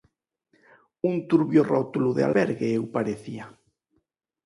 [1.09, 3.45] Un turbio rótulo de albergue eu parecía.